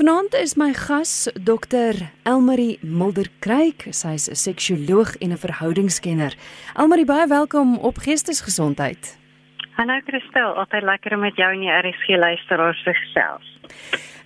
[0.00, 1.92] Vanaand is my gas Dr.
[2.24, 3.82] Elmarie Mulder-Kruik.
[3.92, 6.32] Sy is 'n seksuoloog en 'n verhoudingskenner.
[6.74, 9.18] Elmarie, baie welkom op Geestesgesondheid.
[9.76, 13.58] Hallo Christel, altyd lekker om met jou en die RSG luisteraars te gesels.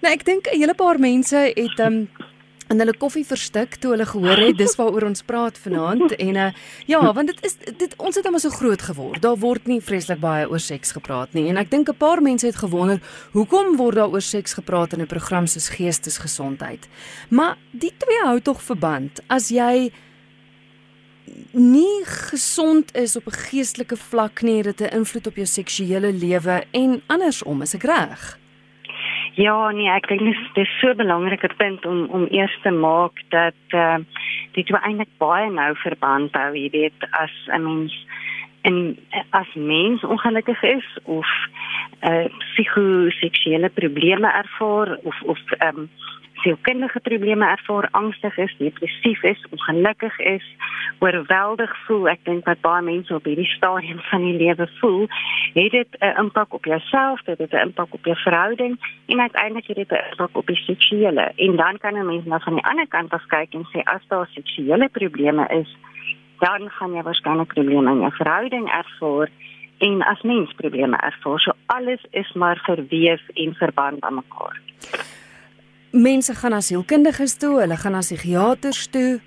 [0.01, 2.09] Nou, ek dink 'n hele paar mense het um
[2.75, 6.17] en hulle koffie verstik toe hulle gehoor het dis waaroor ons praat vanaand.
[6.25, 6.51] En uh,
[6.87, 9.23] ja want dit is dit ons het almal so groot geword.
[9.23, 11.49] Daar word nie vreeslik baie oor seks gepraat nie.
[11.49, 13.01] En ek dink 'n paar mense het gewonder
[13.33, 16.89] hoekom word daar oor seks gepraat in 'n program soos geestesgesondheid
[17.29, 19.21] maar die twee hou tog verband.
[19.27, 19.93] As jy
[21.53, 26.65] nie gesond is op 'n geestelike vlak nie dit 'n invloed op jou seksuele lewe
[26.73, 27.63] en andersom.
[27.63, 28.39] Is ek reg
[29.35, 33.19] Ja, nee, ek dink dis dis so 'n belangrike punt om om eers te maak
[33.29, 33.99] dat uh,
[34.53, 37.95] dit toe eintlik baie nou verband hou, jy weet, as mens
[38.63, 38.99] en
[39.31, 41.27] as mens ongelukkig is of
[42.01, 45.91] uh psigoseksuele probleme ervaar of of ehm um,
[46.45, 50.45] sielkundige probleme ervaar, angstig is, depressief is, ongelukkig is,
[51.01, 55.07] oorweldig voel, ek dink wat baie mense op hierdie stadium van die lewe voel,
[55.55, 59.67] het dit 'n impak op jouself, dit het 'n impak op jou verhouding en uiteindelik
[59.67, 61.33] het dit 'n impak op die seksuele.
[61.37, 64.05] En dan kan 'n mens nou van die ander kant af kyk en sê as
[64.09, 65.77] daar seksuele probleme is,
[66.39, 69.29] dan gaan jy waarskynlik probleme in jou verhouding ervaar
[69.79, 71.41] en as mens probleme ervaar.
[71.41, 74.61] So alles is maar verweef en verband aan mekaar
[75.95, 79.21] mense gaan na sielkundiges toe, hulle gaan na psigiaters toe,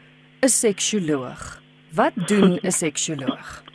[0.43, 1.61] 'n seksuoloog.
[1.93, 3.66] Wat doen 'n seksuoloog?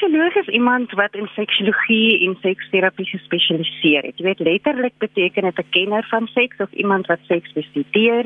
[0.00, 4.18] 'n Seksuoloog is iemand wat in seksologie en seksterapie gespesialiseer het.
[4.18, 8.24] Jy weet letterlik beteken dit 'n kenner van seks of iemand wat seks bestudeer.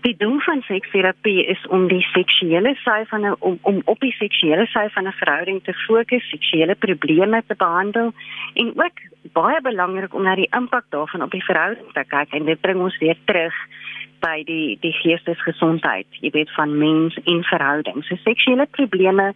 [0.00, 4.12] Die doel van seksterapie is om die seksuele sy van 'n om om op die
[4.12, 8.12] seksuele sy van 'n verhouding te fokus, seksuele probleme te behandel
[8.54, 8.96] en ook
[9.32, 12.80] baie belangrik om na die impak daarvan op die verhouding te kyk en dit bring
[12.80, 13.54] ons weer terug
[14.20, 18.04] by die die geestesgesondheid, jy weet van mens en verhouding.
[18.04, 19.34] So seksuele probleme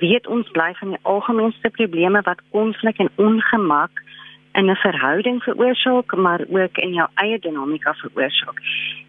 [0.00, 4.02] weet ons bly van die algemeenste probleme wat konflik en ongemak
[4.52, 8.58] in 'n verhouding veroorsaak, maar ook in jou eie dinamika veroorsaak.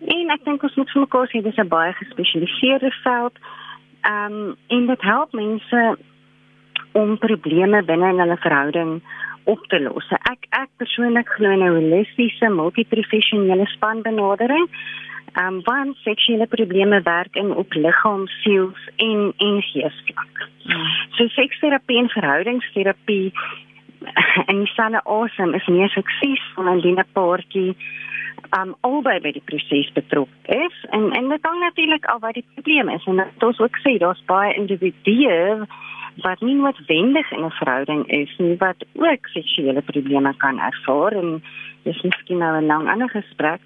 [0.06, 3.35] En ek dink ons moet vir mekaar sê dis 'n baie gespesialiseerde veld.
[4.02, 5.97] Ehm um, en dit help mense
[6.91, 9.02] om probleme binne in hulle verhouding
[9.44, 10.09] op te los.
[10.09, 14.69] Ek ek persoonlik glo in 'n holistiese multiprofessionele spanbenadering.
[15.34, 20.47] Ehm um, want seksuele probleme werk in op liggaam, siel en en geesvlak.
[20.64, 20.86] Hmm.
[21.09, 23.34] So seksterapie en verhoudingsterapie
[24.50, 27.75] en dieselfde asem is meer suksesvol indien 'n paartjie
[28.59, 32.46] um albei by die proses betrokke is en en dit hang natuurlik af wat die
[32.53, 35.68] probleem is en dit ons ook sê daar's baie individue
[36.25, 41.44] wat nie noodwendig in 'n verhouding is nie wat ook seksuele probleme kan ervaar en
[41.84, 43.62] dis miskien nou 'n lang ander gesprek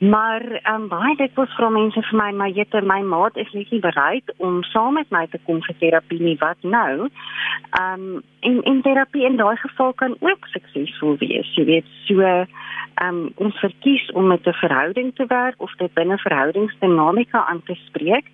[0.00, 3.50] Maar ehm um, baie dit was vir mense vir my maar jette my maat is
[3.52, 7.08] net nie bereid om saam met my te kom vir terapie nie wat nou.
[7.80, 11.52] Ehm um, en en terapie in daai geval kan ook suksesvol wees.
[11.56, 12.48] Jy weet so ehm
[13.08, 17.74] um, ons verkies om met 'n verhouding te werk of dit binne verhoudingsdinamika aan te
[17.74, 18.26] spreek.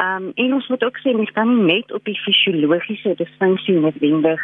[0.00, 3.74] Ehm um, en ons moet ook sê mens kan nie net op die fisiologiese disfunksie
[3.74, 4.40] noodwendig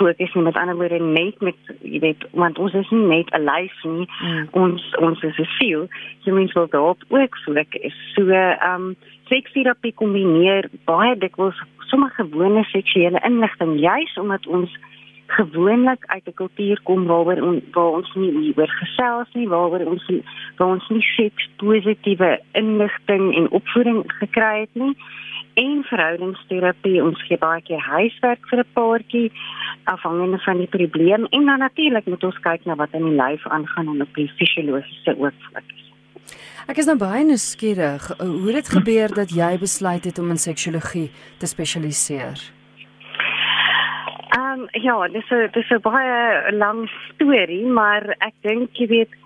[0.00, 0.42] fokus nie.
[0.48, 4.08] Met ander woorde net met jy weet want ons is nie net 'n lyf nie.
[4.08, 4.48] Mm.
[4.62, 5.88] ons ons is 'n siel.
[6.24, 8.96] So mens wil daarop ook fokus so ehm um,
[9.30, 11.58] seksterapie kombineer baie dikwels
[11.90, 14.78] sommer gewone seksuele inligting juis omdat ons
[15.30, 20.04] gewoonlik uit 'n kultuur kom waaroor on, waar ons nie oor gesels nie waaroor ons
[20.56, 24.94] waar ons nie seks positiewe inligting en opvoeding gekry het nie
[25.54, 29.32] en verhoudingsterapie ons gee baie keer huiswerk vir 'n paartjie
[29.84, 33.46] afhangende van die probleem en dan natuurlik moet ons kyk na wat in die lyf
[33.46, 35.64] aangaan en op die fisiologiese oogvlak.
[36.68, 41.10] Ek is nou baie nuuskierig hoe dit gebeur dat jy besluit het om in seksiologie
[41.38, 42.38] te spesialiseer.
[44.30, 49.19] Ehm um, ja, dis 'n dis 'n baie lang storie, maar ek dink jy weet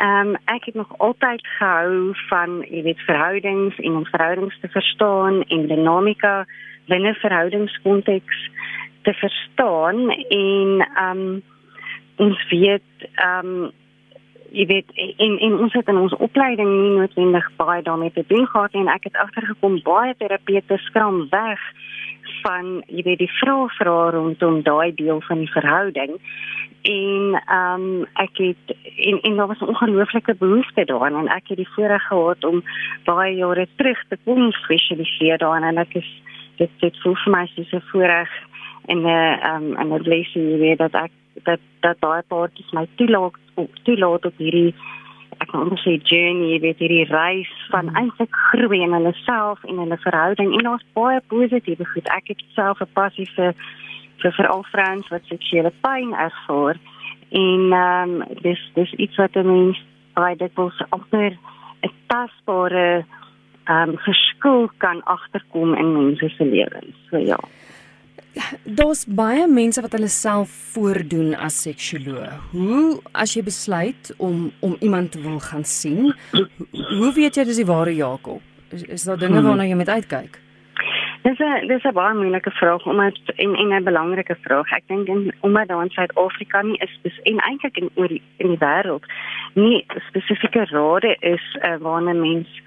[0.00, 4.68] Ehm um, ek het nog altyd gehou van, jy weet, verhoudings en om verhoudings te
[4.68, 6.46] verstaan en dinamika
[6.88, 8.50] binne verhoudingskonteks
[9.02, 11.42] te verstaan en ehm um,
[12.16, 13.70] ons weet ehm um,
[14.50, 18.46] jy weet in in ons het in ons opleiding nie noodwendig baie daarmee te doen
[18.46, 21.60] gehad en ek het agtergekom baie terapeute skram weg
[22.42, 26.16] van jy weet die vrae vra rondom daai deel van die verhouding.
[26.82, 31.48] En ehm um, ek het en en daar was 'n ongelooflike behoefte daaraan en ek
[31.48, 32.62] het die voorreg gehad om
[33.04, 36.10] baie jare terug te kom spesialiseer daarin en ek is
[36.56, 38.30] dit dit voel vir my soos 'n voorreg
[38.86, 41.12] en 'n ehm en 'n blessing weet dat ek
[41.44, 43.34] dat dat daai paartjies my toelaat
[43.82, 44.74] toelaat op hierdie
[45.38, 47.96] ek kan sê journey weet hierdie reis van mm.
[47.96, 52.08] eintlik groei in hulle self en hulle verhouding en daar's baie positiewe goed.
[52.16, 53.54] Ek het self 'n passie vir
[54.22, 56.76] vir veral vrouens wat seksuele pyn ervaar
[57.30, 59.78] en ehm um, dis dis iets wat 'n mens
[60.14, 61.32] baie dikwels amper
[61.82, 63.04] 'n tasbare
[63.64, 66.96] ehm um, verskil kan agterkom in mense se lewens.
[67.10, 67.38] So ja.
[68.64, 72.36] Daar's baie mense wat hulle self voordoen as seksuoloog.
[72.52, 76.12] Hoe as jy besluit om om iemand te wil gaan sien,
[76.70, 78.40] hoe weet jy dis die ware Jakob?
[78.70, 79.50] Is, is daar dinge hmm.
[79.50, 80.38] waarna jy moet uitkyk?
[81.22, 84.70] Dis 'n dis 'n baie moeilike vraag omdat en en 'n belangrike vraag.
[84.72, 88.22] Ek dink in omdat daar in Suid-Afrika nie is dis, en eintlik in oor die
[88.36, 89.04] in die wêreld
[89.54, 92.62] nie spesifieke rade is uh, waarna mense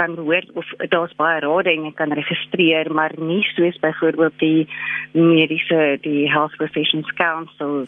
[0.00, 4.68] kan behoort of daar's baie rade en jy kan registreer maar nie soos byvoorbeeld die
[5.12, 7.86] mediese die Health Professions Council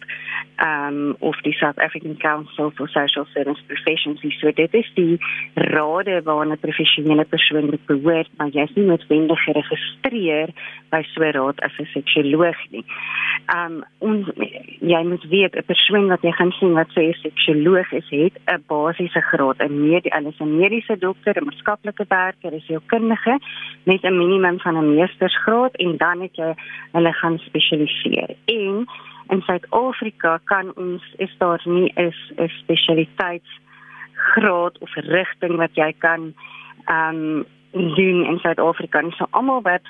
[0.66, 5.16] um of die South African Council for Social Service Professions so dit is die
[5.54, 10.52] rade waarna professionele persone behoort maar jy is nie noodwendig geregistreer
[10.92, 12.84] by so 'n raad as 'n seksuoloog nie.
[13.56, 14.26] Um ons
[14.80, 18.34] jy moet weet 'n persoon wat jy gaan sien wat sê 'n seksuoloog is het
[18.46, 23.40] 'n basiese graad in medie alles 'n mediese dokter, 'n maatskaplike werker, is jou kundige
[23.84, 26.54] met 'n minimum van 'n meestersgraad en dan het jy
[26.93, 28.37] hulle gaan spesialiseer.
[28.44, 28.87] En
[29.28, 36.34] in Suid-Afrika kan ons is daar nie is 'n spesialiteitsgraad of rigting wat jy kan
[36.84, 39.02] ehm um, doen in Suid-Afrika.
[39.10, 39.82] So almal wat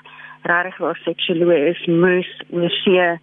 [0.43, 3.20] regtig oor seksuele is, moet moet sien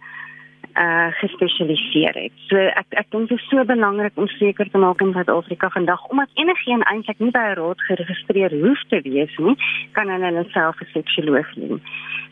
[0.74, 2.32] uh gespesialiseer het.
[2.48, 6.06] So ek ek dink dit is so belangrik om seker te maak in Suid-Afrika vandag
[6.08, 9.56] omdat enigiemand eintlik nie by 'n raad geregistreer hoef te wees nie,
[9.92, 11.80] kan hulle hulle self 'n seksuoloog neem.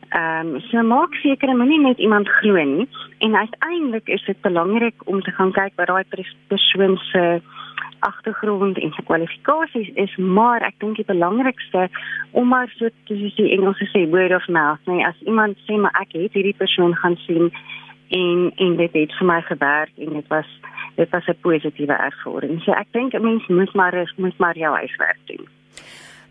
[0.09, 2.89] Ehm um, so maak seker moenie net iemand glo nie
[3.19, 6.05] en uiteindelik is dit belangrik om te gaan kyk wat daai
[6.49, 7.41] persoon se
[8.01, 11.89] agtergrond en sy kwalifikasies is, maar ek dink die belangrikste
[12.31, 15.95] om maar so te sê Engels sê word of mouth, nee, as iemand sê maar
[16.01, 17.51] ek het hierdie persoon gaan sien
[18.09, 20.49] en en dit het vir my gewerk en dit was
[20.97, 22.63] dit was 'n positiewe ervaring.
[22.63, 25.49] So ek dink 'n mens moet maar moet maar jou huiswerk doen.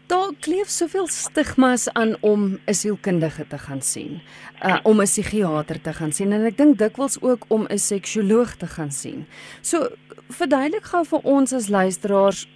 [0.07, 4.21] Daar kleef soveel stigmas aan om 'n sielkundige te gaan sien,
[4.65, 8.55] uh, om 'n psigiater te gaan sien en ek dink dikwels ook om 'n seksioloog
[8.55, 9.25] te gaan sien.
[9.61, 9.89] So
[10.29, 12.47] verduidelik gou vir ons as luisteraars,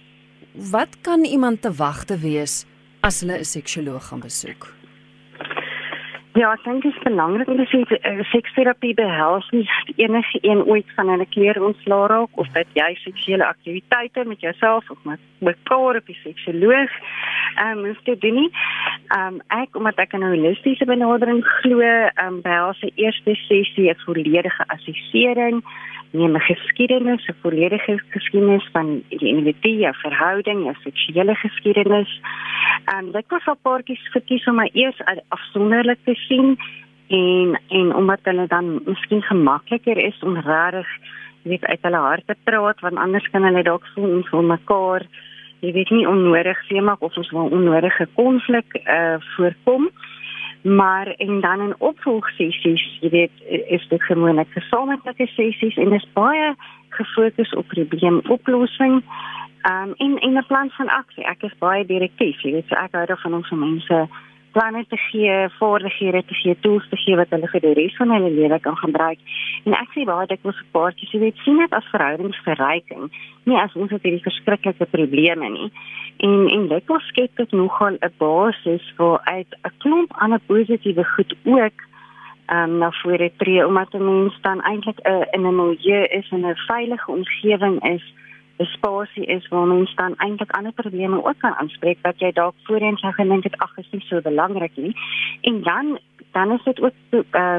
[0.70, 2.64] wat kan iemand te wagte wees
[3.00, 4.81] as hulle 'n seksioloog gaan besoek?
[6.32, 9.66] Ja, ek dink dit is belangrik om te sê uh, seksterapie behels nie
[10.00, 14.88] enige een ooit van hulle kleer ontslaa raak of dat jy seksuele aktiwiteite met jouself
[14.90, 16.96] of met mekaar op die seksoloog
[17.60, 18.48] ehm um, moet doen nie.
[19.12, 23.90] Ehm um, ek omdat ek 'n holistiese benadering glo, ehm um, behels die eerste sessie
[23.92, 25.60] 'n volledige assessering
[26.12, 32.20] neem 'n geskiedenis, 'n volledige geskiedenis van die individu, jou verhouding, jou seksuele geskiedenis.
[32.84, 36.58] En dit was op paartjies verkies om my eers afsonderlik te sien
[37.08, 40.88] en en omdat hulle dan miskien gemakliker is om regtig
[41.42, 45.06] weet uit hulle hart te praat want anders kan hulle dalk voel ons wil mekaar
[45.60, 49.90] jy weet nie onnodig seemaak of ons wil onnodige konflik uh voorkom
[50.62, 53.30] maar en dan in opvolgsessies, jy weet,
[53.66, 56.54] is dit gewoonlik gesamentlike sessies en is baie
[56.88, 59.02] gefokus op probleemoplossing.
[59.62, 61.24] Ehm um, en en 'n plan van aksie.
[61.24, 64.08] Ek is baie direktief, jy weet, so ek hou daarvan om vir mense
[64.52, 68.10] planne te gee, vaardighede te gee, tools te gee wat hulle vir die res van
[68.10, 69.18] hulle lewe kan gebruik.
[69.64, 73.10] En ek sê baie dikwels vir paartjies, jy weet, sien dit as verhoudingsverryking,
[73.44, 75.70] nie as ons het hierdie verskriklike probleme nie
[76.22, 81.04] en en dit was skep dit nogal 'n basis vir uit 'n klomp ander positiewe
[81.04, 81.78] goed ook
[82.46, 86.04] ehm um, na vore tree omdat 'n mens dan eintlik 'n uh, in 'n milieu
[86.04, 88.14] is en 'n veilige omgewing is
[88.58, 92.54] 'n spasie is waar mens dan eintlik ander probleme ook kan aanspreek wat jy dalk
[92.64, 94.96] voorheen sou gedink het ag is nie so belangrik nie
[95.40, 95.98] en dan
[96.32, 96.94] dan is dit ook
[97.30, 97.56] uh,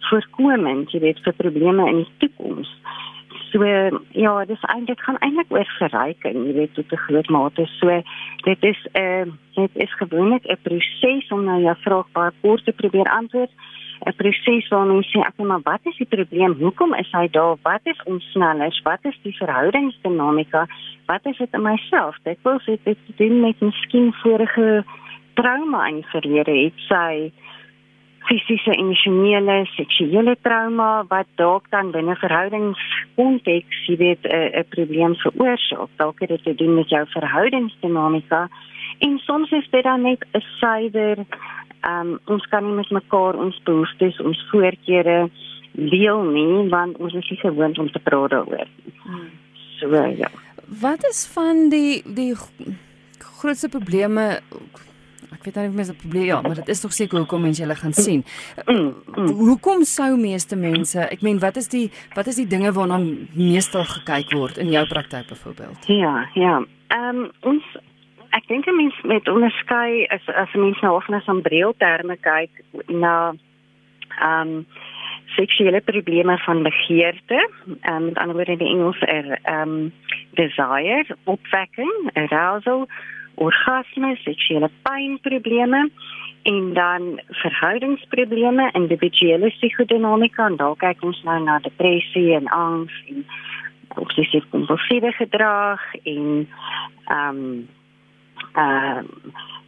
[0.00, 2.70] voorkomend jy weet vir probleme in die toekoms
[3.56, 3.64] So
[4.10, 7.66] ja, dis eintlik gaan eintlik oor verryking, jy weet tot 'n groot mate.
[7.78, 8.02] So
[8.44, 9.24] dit is 'n uh,
[9.54, 13.50] dit is gewoonlik 'n proses om nou jou vraag baie kort te probeer antwoord.
[14.04, 16.52] 'n Proses waar mens sê, "Ag, maar wat is die probleem?
[16.58, 17.56] Hoekom is hy daar?
[17.62, 18.82] Wat is ontsnellers?
[18.82, 20.66] Wat is die verhoudingsdinamika?
[21.06, 22.16] Wat is dit in myself?
[22.22, 24.84] Dit wil sê dit doen met miskien vorige
[25.34, 27.32] trauma in verlede het sy
[28.26, 36.28] fisiese emosionele seksuele trauma wat dalk dan binne verhoudingskonteks weet 'n probleem veroorsaak dalk het
[36.28, 38.48] dit te doen met jou verhoudingsdinamika
[38.98, 41.16] en soms is dit dan net 'n suiwer
[41.82, 45.30] um, ons kan nie met mekaar ons behoeftes ons voorkeure
[45.76, 48.68] deel nie want ons is nie gewoond om te praat daaroor.
[49.04, 49.28] Hmm.
[49.78, 50.30] So ja.
[50.80, 52.34] Wat is van die die
[53.36, 54.40] grootste probleme
[55.36, 57.62] ek weet nie of mense 'n probleem ja, maar dit is tog seker hoekom mense
[57.62, 58.24] hulle gaan sien.
[59.48, 62.98] Hoekom sou meeste mense, ek meen wat is die wat is die dinge waarna
[63.34, 65.86] meestal gekyk word in jou praktyk byvoorbeeld?
[65.86, 66.64] Ja, ja.
[66.88, 67.62] Ehm um, ons
[68.30, 72.16] ek dink 'n mens met onderskei as as 'n mens na so 'n breë terme
[72.16, 72.50] kyk
[72.88, 73.34] na
[74.20, 74.66] ehm um,
[75.36, 77.50] seksuele probleme van begeerte,
[77.82, 79.92] um, met ander woorde in die Engels er um
[80.30, 82.88] desire, opwekking, arousal,
[83.34, 85.90] orgasme, seksuele pynprobleme
[86.42, 93.26] en dan verhoudingsprobleme, individuele psigodinamika en daar kyk ons nou na depressie en angs en
[93.96, 96.48] obsessief kompulsiewe gedrag en
[97.10, 97.40] um
[98.56, 99.02] uh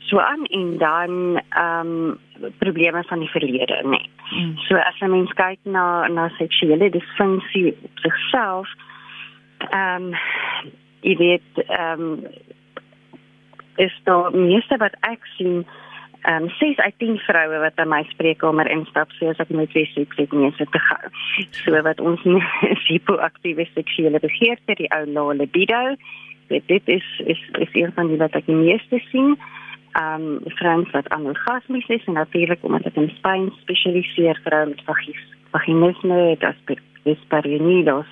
[0.09, 2.18] so aan en dan ehm um,
[2.59, 3.88] probleme van die verlede nê.
[3.88, 4.11] Nee.
[4.30, 4.57] Mm.
[4.57, 8.68] So as 'n mens kyk na na seksuele disfunksie op sigself
[9.59, 10.14] ehm um,
[11.00, 12.26] jy weet ehm um,
[13.76, 15.66] is daar meeste wat ek sien
[16.23, 19.73] ehm um, ses uit 10 vroue wat by my spreekkamer instap sê as ek met
[19.73, 21.11] wie seks het nie se te gaan.
[21.50, 22.25] So wat ons
[22.75, 25.97] is hipoaktiewe seksuele begeerte, die ou lae libido.
[26.49, 29.37] Dit is is is een van die wat ek die meeste sien.
[30.00, 34.83] Um vrouens wat anorgasmies is en natuurlik omdat dit in spyn spesialiseer vir met
[35.50, 38.07] vaginisme, dit is perineus,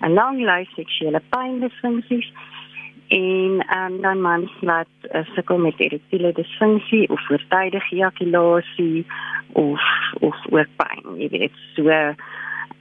[0.00, 2.32] 'n lang lys seksuele pyndisfunksies
[3.08, 9.06] en um, dan mans wat uh, sukkel met erektiele disfunksie of voortydige ejakulasie
[9.52, 9.80] of
[10.20, 11.88] of ook pyn, jy weet, so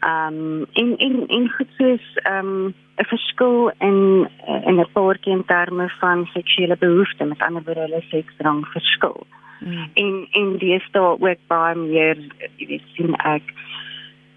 [0.08, 4.30] um in in in goed soos um 'n verskil in
[4.66, 9.28] in 'n paar keer in terme van seksuele behoeftes met ander woorde hulle seksdrang verskil.
[9.60, 9.90] Mm.
[9.94, 12.18] En en daar ook baie meer
[12.58, 13.44] jy weet sien ek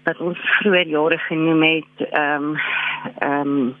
[0.03, 2.55] wat ons vroeër jare genoem het ehm um,
[3.19, 3.75] ehm um,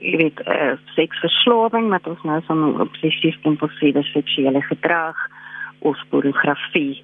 [0.00, 5.16] jy weet uh, seksverslawing wat ons nou van obsessief kompulsiewe seksuele gedrag
[5.78, 7.02] of pornografie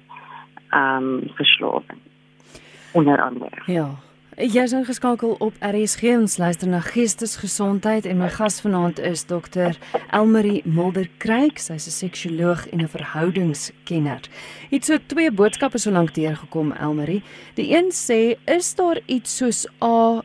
[0.69, 2.06] ehm um, verslawing
[2.97, 3.61] onder andere.
[3.65, 3.89] Ja.
[4.37, 9.77] Jy is ingeskakel op RSG ons luister na geestesgesondheid en my gas vanaand is dokter
[10.13, 14.21] Elmarie Mulder Kreek, sy's 'n seksioloog en 'n verhoudingskenner.
[14.69, 17.23] Het so twee boodskappe so lank deurgekom Elmarie.
[17.55, 20.21] Die een sê is daar iets soos a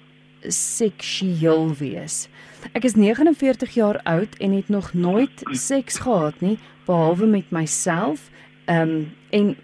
[0.49, 2.29] seksueel wees.
[2.73, 8.31] Ek is 49 jaar oud en het nog nooit seks gehad nie behalwe met myself
[8.65, 9.57] ehm um, en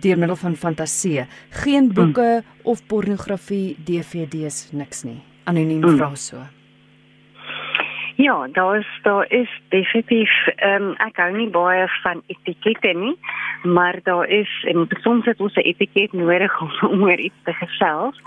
[0.00, 1.26] deur middel van fantasie.
[1.50, 1.94] Geen hmm.
[1.94, 2.60] boeke mm.
[2.62, 5.20] of pornografie, DVD's niks nie.
[5.44, 5.96] Anoniem mm.
[5.96, 6.36] vra so.
[8.20, 13.14] Ja, daar is daar is definitief ehm um, ek hou nie baie van etikette nie,
[13.62, 18.20] maar daar is en soms het ons 'n etiket nodig om oor iets te gesels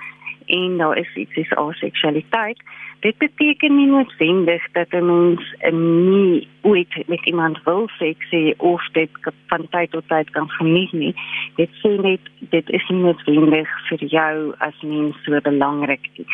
[0.45, 2.63] en daar is iets is aseksualiteit.
[3.03, 8.87] Dit beteken nie noodwendig dat 'n mens nie ooit met iemand wil seks hê of
[8.91, 9.09] dit
[9.47, 11.15] van tyd tot tyd kan geniet nie.
[11.55, 16.25] Dit sê net dit is nie noodwendig vir jou as mens so belangrik nie.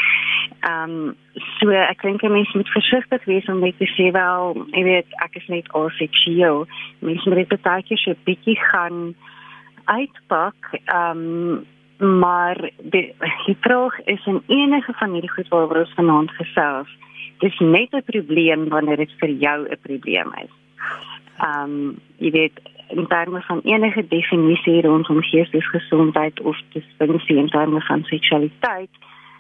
[0.60, 1.16] Ehm um,
[1.60, 5.08] so ek dink 'n mens moet versigtig wees om net te sê wel, jy weet,
[5.26, 6.68] ek is net aseksueel.
[7.00, 9.16] Mens moet dit baie keer so bietjie gaan
[9.86, 10.80] uitpak.
[10.86, 11.66] Ehm um,
[12.00, 13.16] maar die,
[13.46, 16.98] die vraag is in enige van hierdie goed waaroor ons vanaand gesels,
[17.40, 20.54] dis net 'n probleem wanneer dit vir jou 'n probleem is.
[21.40, 28.04] Um jy weet in terme van enige definisie rondom geestesgesondheid of disfunksie in terme van
[28.04, 28.90] seksualiteit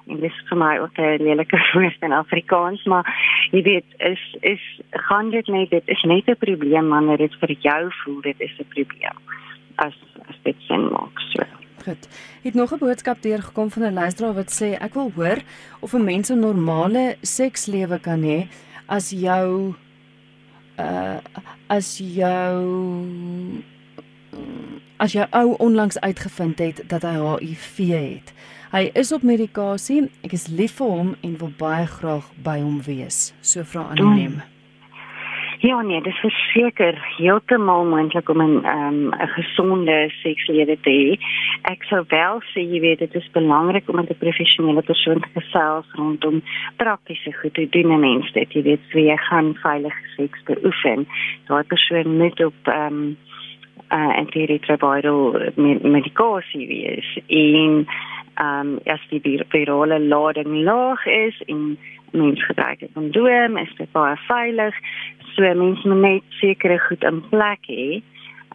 [0.07, 3.05] en dis vir my ook 'n lelike woord in Afrikaans maar
[3.51, 7.51] jy weet is is gaan dit net dit is net 'n probleem wanneer dit vir
[7.59, 9.17] jou voel dit is 'n probleem
[9.75, 9.95] as
[10.29, 12.07] as dit sin maak so Goed.
[12.41, 15.41] Het nog 'n boodskap deurgekom van 'n luisteraar wat sê ek wil hoor
[15.79, 18.47] of 'n mens 'n normale sekslewe kan hê
[18.85, 19.73] as jou
[20.79, 21.17] uh
[21.67, 23.63] as jou
[24.97, 28.33] as jou ou onlangs uitgevind het dat hy HIV het.
[28.71, 30.11] Hy is op medikasie.
[30.21, 33.33] Ek is lief vir hom en wil baie graag by hom wees.
[33.41, 34.31] So vra anoniem.
[34.31, 34.58] Mm.
[35.61, 40.89] Ja nee, dit is verseker heeltemal moontlik om 'n ehm, 'n um, gesonde sekslewe te
[40.89, 41.19] hê.
[41.61, 45.39] Ek sou wel sê jy weet dit is belangrik om met 'n professionele persoon te
[45.39, 46.41] gesels rondom
[46.75, 51.07] praktiese goed te doen en mens dit jy weet wie gaan veilig seks beoefen.
[51.47, 53.17] Daai persoon moet op ehm um,
[53.91, 55.51] uh antiretroviral
[55.81, 57.87] medikasie wees en
[58.33, 61.77] ehm um, as die virale lading laag is en
[62.11, 64.75] mens gebruik 'n kondoom, is dit baie veilig.
[65.35, 68.01] So mense moet net sekere goed in plek hê.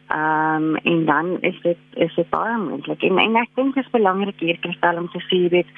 [0.09, 3.03] Ehm um, en dan is dit is dit baie moontlik.
[3.03, 5.71] En en ek dink dit is belangrik hier te stel om te sê weet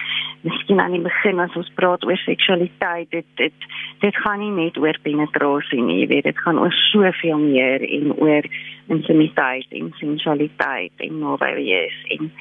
[0.42, 3.68] miskien aan die begin as ons praat oor seksualiteit, dit dit
[4.02, 8.12] dit gaan nie net oor penetrasie nie, jy weet, dit gaan oor soveel meer en
[8.16, 8.48] oor
[8.96, 12.32] intimiteit en sensualiteit en naby wees en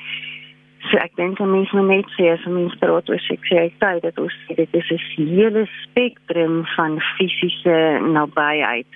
[0.92, 4.34] so ek dink om mens moet net sê as mens praat oor seksualiteit, dat ons
[4.48, 8.88] dit is 'n hele spektrum van fisiese nabyheid.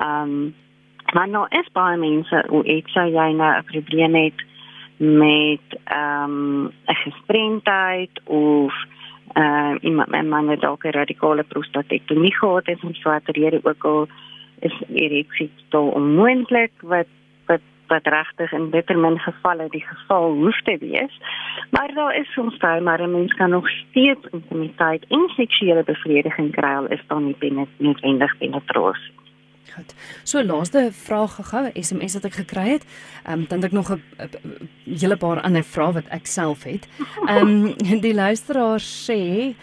[0.00, 0.54] Ehm um,
[1.12, 2.36] Maar nou is baie mense
[2.76, 4.40] ek sê jy nou 'n probleem het
[4.96, 8.72] met ehm um, 'n gestremdheid of
[9.32, 13.36] ehm uh, iemand met man met dalk 'n radikale prostatektomie gehad het en so wat
[13.36, 14.08] rede ook al
[14.58, 17.06] is ereksie tot onmoontlik wat
[17.94, 21.18] wat regtig in bitter min gevalle die geval hoef te wees.
[21.70, 26.50] Maar daar is soms baie maar 'n mens kan nog steeds intimiteit en seksuele bevrediging
[26.52, 29.23] kry al is daar nie binne noodwendig penetrasie.
[29.72, 29.94] Goed.
[30.22, 32.84] So laaste vraag gehou, SMS wat ek gekry het.
[33.24, 34.02] Ehm um, dan het ek nog 'n
[34.84, 36.86] hele paar ander vrae wat ek self het.
[37.26, 39.54] Ehm um, die luisteraar sê,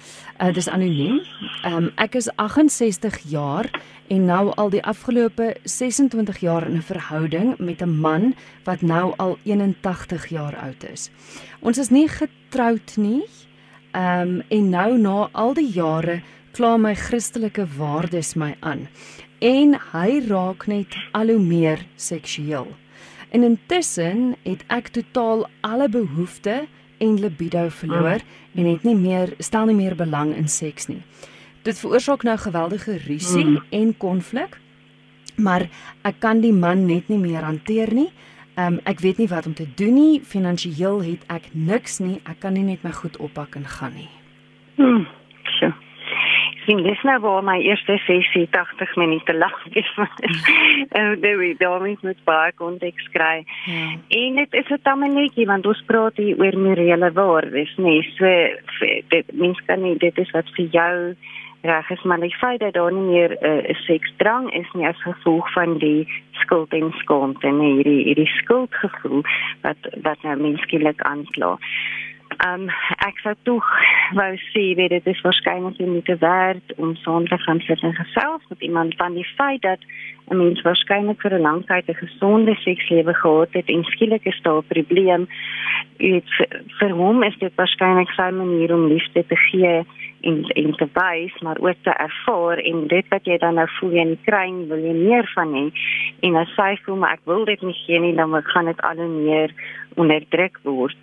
[0.41, 1.21] uh, dis anoniem.
[1.63, 3.69] Ehm um, ek is 68 jaar
[4.07, 9.13] en nou al die afgelope 26 jaar in 'n verhouding met 'n man wat nou
[9.17, 11.09] al 81 jaar oud is.
[11.59, 13.23] Ons is nie getroud nie.
[13.91, 18.87] Ehm um, en nou na al die jare kla my Christelike waardes my aan
[19.41, 22.67] en hy raak net al hoe meer seksueel.
[23.33, 26.67] En intussen het ek totaal alle behoeftes
[27.01, 28.59] en libido verloor mm.
[28.59, 31.01] en het nie meer stel nie meer belang in seks nie.
[31.65, 33.63] Dit veroorsaak nou geweldige rusie mm.
[33.69, 34.59] en konflik.
[35.41, 35.69] Maar
[36.05, 38.11] ek kan die man net nie meer hanteer nie.
[38.59, 40.21] Um, ek weet nie wat om te doen nie.
[40.21, 42.19] Finansiëel het ek niks nie.
[42.29, 44.11] Ek kan nie net my goed oppak en gaan nie.
[44.77, 45.07] Mm
[46.65, 49.91] sien dis nou waar my eerste sessie 80 minute lank is.
[50.89, 53.43] En dit wie daarmee met baie konteks kry.
[53.65, 53.89] Ja.
[54.07, 58.25] En dit is 'n tameletjie want ons praat hier oor morele waardes, nee, so
[59.07, 61.15] dit mens kan nie dit is wat vir jou
[61.61, 65.01] reg is maar die feit dat daar nie meer 'n uh, seksdrang is nie as
[65.01, 69.21] gevolg van die skuld en skaamte en hierdie hierdie skuldgevoel
[69.61, 71.57] wat wat nou menskielik aankla.
[72.39, 72.69] Um
[73.03, 73.65] ek sou tog
[74.15, 77.93] wou sê weet dit is waarskynlik nie te werd om saam te gaan sit en
[77.93, 79.79] gesels met iemand van die feit dat
[80.31, 84.39] 'n mens waarskynlik vir 'n lang tyd 'n gesonde sekslewe gehad het en skielik is
[84.41, 85.27] daar 'n probleem.
[85.97, 86.29] Dit
[86.79, 89.83] vir, hom is dit waarskynlik sy manier om liefde te gee
[90.21, 93.91] en en te wys maar ook te ervaar en dit wat jy dan nou voel
[93.91, 95.71] in die kry wil jy meer van hê
[96.19, 98.95] en as sy voel maar ek wil dit nie gee nie dan gaan dit al
[98.95, 99.51] hoe meer
[99.95, 100.97] onderdruk word.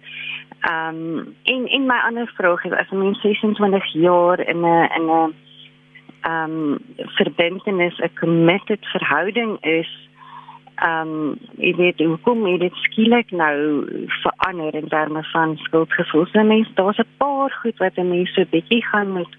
[0.61, 4.91] Ehm um, en en my ander vraag is as 'n mens 26 jaar in 'n
[4.97, 5.35] in 'n
[6.21, 10.09] ehm um, verbintenis 'n committed verhouding is
[10.75, 13.57] ehm um, jy weet hoe kom dit skielik nou
[14.07, 16.27] verander in terme van skuldgevoel?
[16.27, 19.37] So mense daar's 'n paar goed wat 'n mens so bietjie gaan moet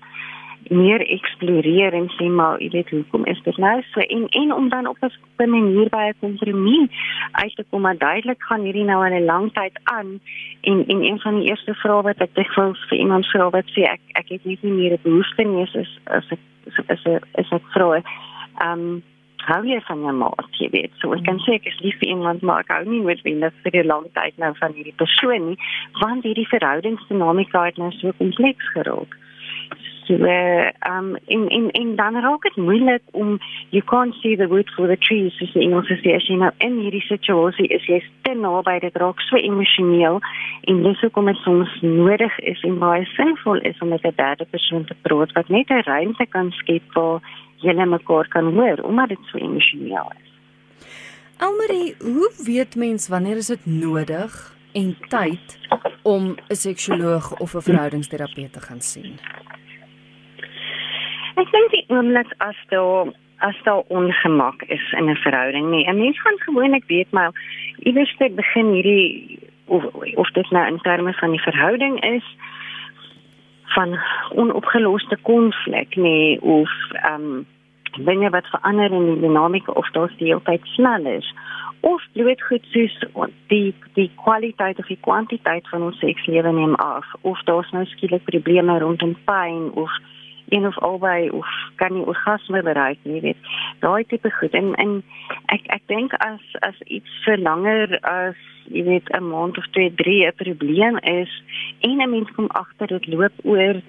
[0.67, 3.99] meer eksploreer en sê maar jy weet hoekom is dit nou so?
[3.99, 6.89] En en om dan op 'n manier by 'n kompromie
[7.31, 10.19] uit te kom maar duidelik gaan hierdie nou aan 'n lang tyd aan.
[10.61, 13.81] En en een van die eerste vrae wat ek dikwels vir iemand vra wat sê
[13.81, 15.99] ek ek het nie meer 'n behoefte nie is is
[16.87, 18.01] is is, ek vra
[18.57, 19.01] ehm
[19.37, 20.51] hou jy van jou maat?
[20.51, 23.01] Jy weet so ek kan sê ek is lief vir iemand maar ek hou nie
[23.01, 25.57] met wie net vir 'n lang tyd nou van hierdie persoon nie
[25.99, 29.17] want hierdie verhoudingsdinamika het nou so kompleks geraak
[30.09, 34.47] So uh, um in in in dan raak dit moeilik om you can't see the
[34.47, 37.85] wood for the trees so sê Engels sê as jy nou in hierdie situasie is
[37.85, 40.17] jy te naby dit raak so emosioneel
[40.71, 44.49] en dis hoekom dit soms nodig is en baie sinvol is om met 'n derde
[44.49, 47.21] persoon te praat wat net 'n ruimte kan skep waar
[47.61, 50.29] julle mekaar kan hoor omdat dit so emosioneel is.
[51.37, 55.59] Almarie, hoe weet mens wanneer is dit nodig en tyd
[56.01, 59.19] om 'n seksioloog of 'n verhoudingsterapeut te gaan sien?
[61.35, 65.85] Ek dink die oomblik as daar as daar ongemak is in 'n verhouding nie.
[65.87, 67.31] 'n Mens gaan gewoonlik weet maar
[67.79, 69.83] iewers te begin hierdie of
[70.15, 72.25] of dit nou in terme van die verhouding is
[73.65, 73.99] van
[74.35, 77.45] onopgeloste konflik nie of ehm um,
[77.97, 81.33] dinge wat verander in die dinamika of daar die hele tyd snel is
[81.79, 82.95] of bloot goed soos
[83.47, 88.23] die die kwaliteit of die kwantiteit van ons sekslewe neem af of daar's nou skielik
[88.23, 89.91] probleme rondom pyn of
[90.49, 94.53] een of albei of kan nie orgasme bereik nie weet daai tipe goed.
[94.53, 95.03] En en
[95.45, 98.35] ek ek dink as as iets vir langer as
[98.69, 101.31] jy weet 'n maand of 2 3 'n probleem is
[101.79, 103.81] en 'n mens kom agter dit loop oor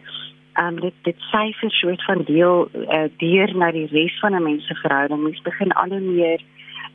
[0.60, 4.66] um dit dit syfer soort van deel uh, deur na die res van 'n mens
[4.66, 5.22] se verhouding.
[5.22, 6.40] Mens begin al hoe meer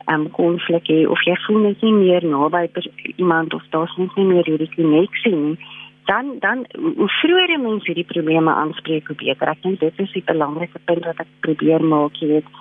[0.06, 2.68] um konflik hê of jy voel net nie meer naby
[3.16, 5.58] iemand of daar's net nie meer hierdie koneksie nie
[6.06, 9.48] dan dan hoe vroeër mense hierdie probleme aanspreek hoe beter.
[9.48, 12.52] Ek dink dit is die belangrike punt wat ek probeer maak jy weet.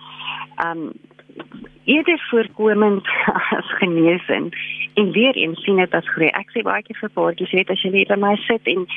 [0.66, 0.90] Um
[1.86, 3.08] eerder voorkomend
[3.60, 4.48] as genesing
[4.94, 6.32] en weer eens sien dit as groei.
[6.40, 8.88] Ek sê baie keer vir paartjies, weet as jy net by my sit en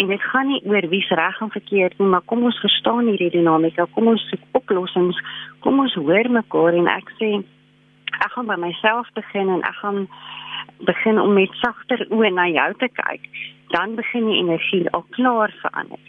[0.00, 3.32] en dit gaan nie oor wie's reg en verkeerd nie, maar kom ons verstaan hierdie
[3.34, 5.20] dinamika, kom ons soek oplossings,
[5.66, 7.34] kom ons hoor mekaar en ek sê
[8.22, 10.06] ek gaan by myself begin en ek gaan
[10.86, 13.28] begin om met sagter oë na jou te kyk.
[13.74, 16.00] Dan begin die energie al klaar verander.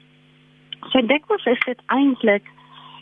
[0.91, 2.43] So dit was is dit eintlik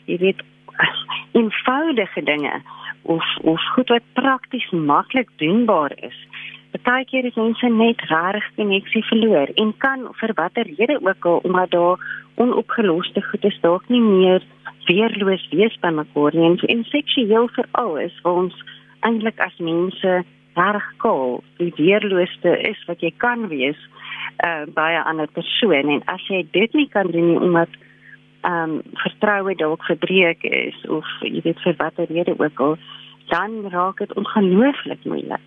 [0.06, 0.42] jy weet
[1.40, 2.62] eenvoudige dinge
[3.02, 6.18] of of goed wat prakties maklik doenbaar is.
[6.72, 11.72] Partykeer is mense net rarig koneksie verloor en kan vir watter rede ook al omdat
[11.72, 12.00] daar
[12.36, 14.44] onopgeloste goed is dalk nie meer
[14.88, 18.58] weerloos wees by mekaar nie en, en seksueel veral is waar ons
[19.08, 20.18] eintlik as mense
[20.58, 23.80] reg kaal die weerloosste is wat jy kan wees
[24.46, 27.70] uh, by 'n ander persoon en as jy dit nie kan doen nie omdat
[28.42, 32.78] ehm um, vertroue dalk verbreek is of jy weet vir watter rede ook al
[33.28, 35.46] dan raak dit ongelooflik moeilik.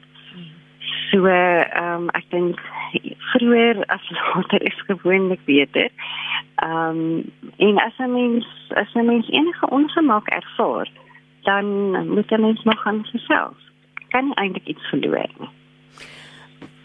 [1.11, 2.59] So ehm um, ek dink
[3.33, 5.89] vroeër as later is gewoonlik beter.
[6.55, 10.89] Ehm um, en as 'n mens as 'n mens enige ongemak ervaar,
[11.43, 11.65] dan
[12.15, 13.57] moet 'n mens nog aan self.
[14.09, 15.60] Kan nie eintlik iets verloor nie.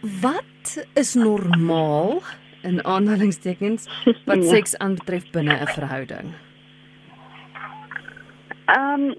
[0.06, 2.22] Wat is normaal
[2.62, 3.88] in aanhalingstekens
[4.26, 4.50] wat ja.
[4.50, 6.34] seks aanbetref binne 'n verhouding?
[8.65, 9.15] Ehm um,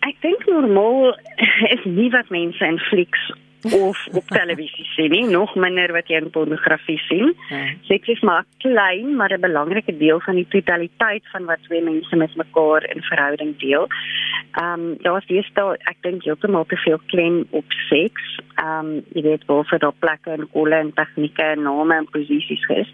[0.00, 1.18] ek dink normaal
[1.76, 6.20] is nie wat mense in flieks of op televisie sien nie, nog minder wat jy
[6.20, 7.34] in pornografie sien.
[7.48, 7.64] Ja.
[7.88, 12.16] Seks is maar klein, maar 'n belangrike deel van die totaliteit van wat twee mense
[12.16, 13.86] met mekaar in verhouding deel.
[14.52, 18.40] Ehm um, daar was hier stel ek dink heeltemal te veel klem op seks.
[18.54, 22.08] Ehm um, jy weet waar vir daai plekke en kolle en tegnieke en name en
[22.10, 22.88] posisies is.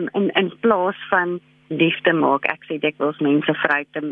[0.00, 2.46] Um, in in plaas van liefde maak.
[2.50, 4.02] Ek sê dit wels mense vry te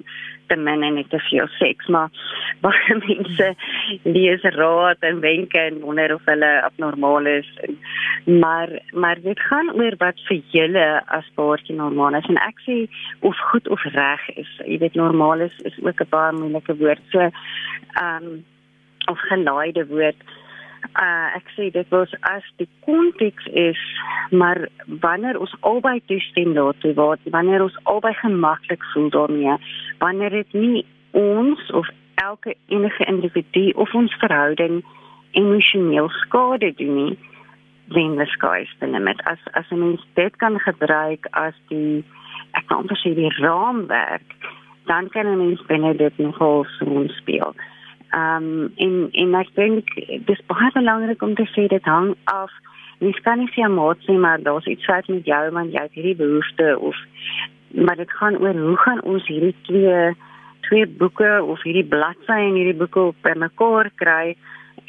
[0.48, 2.12] te min en net te veel seks, maar
[2.64, 3.48] baie mense
[4.04, 7.48] lees raad en wenke en wonder of hulle abnormaal is.
[7.66, 7.78] En,
[8.44, 10.86] maar maar dit gaan oor wat vir julle
[11.18, 12.78] as paartjie normaal is en ek sê
[13.26, 14.54] of goed of reg is.
[14.64, 17.02] Jy weet normaal is is ook 'n baie moeilike woord.
[17.10, 18.44] So ehm um,
[19.08, 20.20] of gelaaide woord
[20.98, 23.80] uh, ek sê dit was as die konteks is
[24.30, 24.68] maar
[25.04, 29.56] wanneer ons albei toestem daartoe word wanneer ons albei gemaklik voel daarmee
[30.04, 34.82] wanneer dit nie ons of elke enige individu of ons verhouding
[35.30, 37.18] emosioneel skade doen nie
[37.94, 42.04] then the sky is the limit as as 'n mens dit kan gebruik as die
[42.52, 44.28] ek kan amper sê die raamwerk
[44.86, 47.54] dan kan 'n mens binne dit nogal so speel
[48.16, 49.90] Um, en en ek dink
[50.26, 52.50] dis baie belangrik om te sê dit hang af
[52.98, 55.92] jy kan nie sê maar sê maar daar's iets fout met jou want jy het
[55.92, 56.96] hierdie behoefte of
[57.74, 60.14] maar dit gaan oor hoe gaan ons hierdie twee
[60.68, 64.36] twee boeke of hierdie bladsye en hierdie boeke op mekaar kry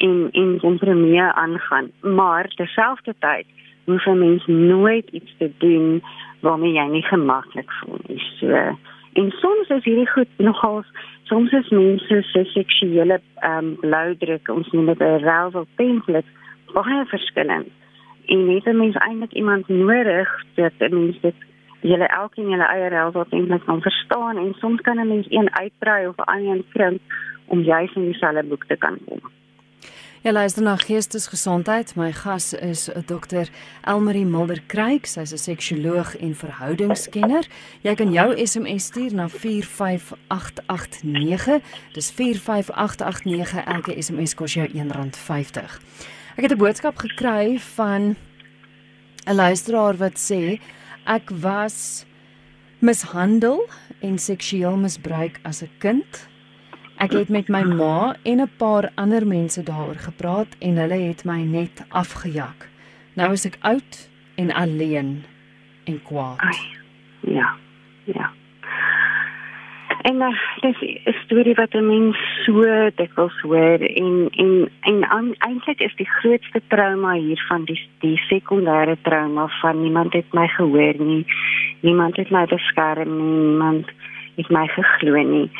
[0.00, 1.90] en kompromie aangaan?
[2.00, 3.46] Maar terselfdertyd
[3.84, 6.02] hoef 'n mens nooit iets te doen
[6.40, 8.22] waarmee jy nie gemaklik voel nie.
[8.38, 8.76] So
[9.12, 10.86] en soms is hierdie goed nogals
[11.22, 16.30] soms is mense se seksuele ehm um, bloudruk ons noem dit 'n arousal template
[16.74, 17.70] baie verskillend
[18.26, 21.38] en net 'n mens eintlik iemand nodig dat 'n mens dit
[21.80, 26.06] julle elkeen julle eie arousal template kan verstaan en soms kan 'n mens een uitbrei
[26.06, 27.00] of 'n ander krimp
[27.46, 29.20] om juis in dieselfde boek te kan kom.
[30.22, 31.96] Ja, luister na Geestesgesondheid.
[31.96, 33.48] My gas is Dr.
[33.82, 35.06] Elmarie Mulder Kreek.
[35.06, 37.48] Sy's 'n seksioloog en verhoudingskenner.
[37.80, 41.60] Jy kan jou SMS stuur na 45889.
[41.92, 43.64] Dis 45889.
[43.64, 45.80] Elke SMS kos jou R1.50.
[46.36, 48.16] Ek het 'n boodskap gekry van
[49.26, 50.60] 'n luisteraar wat sê
[51.06, 52.04] ek was
[52.78, 53.68] mishandel
[54.00, 56.29] en seksueel misbruik as 'n kind.
[57.00, 61.24] Ek het met my ma en 'n paar ander mense daaroor gepraat en hulle het
[61.24, 62.68] my net afgejak.
[63.14, 65.24] Nou is ek oud en alleen
[65.84, 66.38] en kwaad.
[66.38, 66.60] Ai,
[67.20, 67.56] ja.
[68.04, 68.30] Ja.
[70.02, 75.80] En uh, dis 'n storie wat 'n mens so dikwels hoor en en en eintlik
[75.80, 81.26] is die grootste trauma hiervan die die sekondêre trauma van niemand het my gehoor nie.
[81.80, 83.46] Niemand het my beskerm nie.
[83.46, 83.86] Niemand
[84.36, 85.50] het my geglo nie.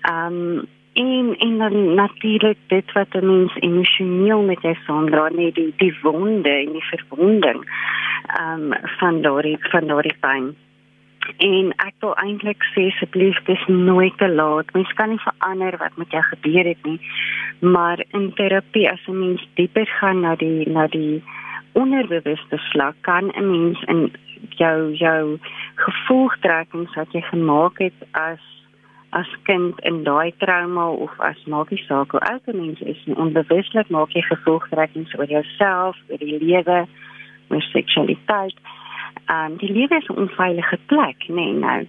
[0.00, 5.54] Ehm um, en en dan natuurlik dit wat 'n mens emosioneel met jou saamdra net
[5.54, 7.60] die die wonde en die verbonding
[8.26, 10.56] ehm um, van daardie van daardie pyn
[11.36, 14.72] En ek wil eintlik sê asseblief dis nooit te laat.
[14.72, 17.00] Mens kan nie verander wat met jou gebeur het nie.
[17.60, 21.22] Maar in terapie as 'n mens dieper gaan na die na die
[21.72, 24.12] onderbewuste vlak kan 'n mens in
[24.48, 25.38] jou jou
[25.74, 28.42] gevolgtrekkings wat jy gemaak het as
[29.10, 33.00] as kind in daai trauma of as maak nie saak hoe oud 'n mens is
[33.06, 36.86] nie, onbewuslik maak jy gevolgtrekkings oor jouself, oor die lewe,
[37.50, 38.56] oor seksualiteit.
[39.34, 41.86] Um die lewe is 'n onveilige plek, nee nou.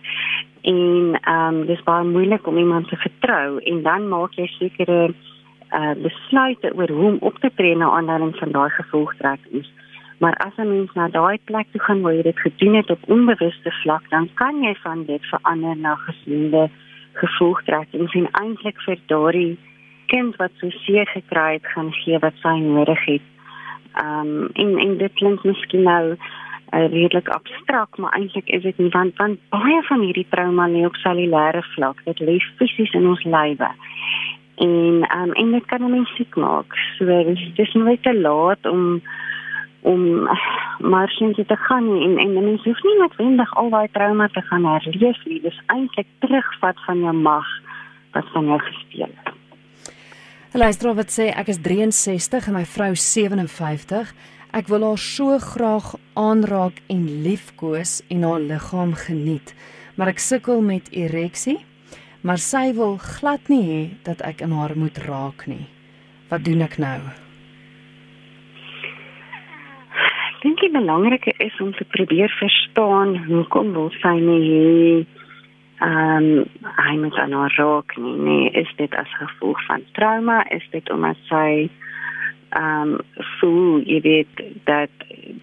[0.62, 5.14] En um dis baie moeilik om iemand te vertrou en dan maak jy sekere
[5.72, 9.70] uh besluite oor hoe om op te tree na aanleiding van daai gevolgtrekkings.
[10.20, 13.10] Maar as 'n mens na daai plek toe gaan waar jy dit gedoen het op
[13.10, 16.70] onbewuste vlak, dan kan jy van dit verander na gesonde
[17.20, 19.58] gevolgtrekkings en eintlik vir daardie
[20.12, 23.28] kind wat so seer gekry het gaan gee wat sy nodig het.
[24.04, 28.92] Um en en dit klink miskien nou uh, redelik abstrakt, maar eintlik is dit nie
[28.96, 32.04] want want baie van hierdie trauma lê op cellulêre vlak.
[32.06, 33.72] Dit lê fisies in ons lywe.
[34.68, 36.76] En um en dit kan mense siek maak.
[36.98, 39.02] So dis nooit te laat om
[39.82, 40.30] om
[40.80, 44.42] maar sien jy te gaan en en mense hoef nie noodwendig al daai trauma te
[44.50, 45.42] gaan herleef nie.
[45.42, 47.48] Dis eintlik terugvat van jou mag
[48.14, 49.34] wat van jou gesteel het.
[50.54, 54.14] Luister wat sê ek is 63 en my vrou 57.
[54.52, 59.54] Ek wil haar so graag aanraak en liefkoes en haar liggaam geniet,
[59.96, 61.62] maar ek sukkel met ereksie,
[62.28, 65.70] maar sy wil glad nie hê dat ek in haar moet raak nie.
[66.28, 67.00] Wat doen ek nou?
[70.42, 75.06] Dink die belangrike is om te probeer verstaan hoekom wil sy nie hê
[75.82, 78.18] ehm um, hy moet aan haar raak nie.
[78.26, 80.44] Nee, is dit as gevolg van trauma?
[80.54, 81.70] Is dit omdat sy
[82.50, 83.00] ehm um,
[83.40, 84.94] voel jy weet dat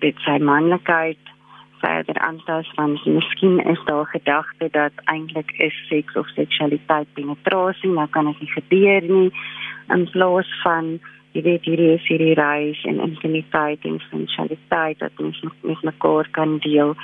[0.05, 1.35] dit sy manlikheid
[1.81, 8.07] verder aantas van miskien is daar gedagte dat eintlik is seks of seksualiteit penetrasie, nou
[8.11, 9.31] kan dit nie gebeur nie
[9.95, 10.99] in plaas van
[11.39, 16.29] jy weet hierdie is hierdie reis en intimiteit en sensualiteit wat ons nog met mekaar
[16.35, 16.95] kan deel.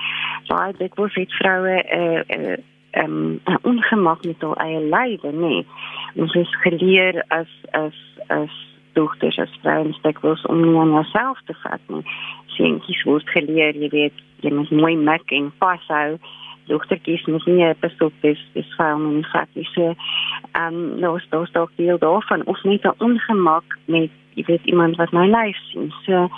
[0.51, 2.59] Baie dikwels het vroue 'n uh, 'n uh,
[3.05, 5.67] um, ongemak met hul eie lywe, nee.
[6.15, 8.53] Ons is geleer as as as
[8.93, 12.05] dogters as vrouens dikwels om nie aan jouself te vat nie.
[12.47, 16.19] Seentjies word geleer, jy weet, jy moet mooi mek en vashou
[16.67, 21.27] dogtertjies moet nie pas op dis dis vuil en fatty so ehm um, nou is
[21.31, 25.59] daar dalk deel daarvan of net 'n ongemak met jy weet iemand wat my lyf
[25.71, 25.93] sien.
[26.07, 26.29] So